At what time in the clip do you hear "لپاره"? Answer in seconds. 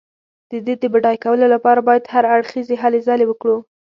1.53-1.79